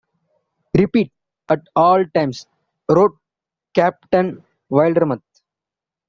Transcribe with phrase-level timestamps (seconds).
[0.75, 1.11] Repeat,
[1.47, 2.47] at all times,
[2.89, 3.15] wrote
[3.75, 5.21] Captain Wildermuth.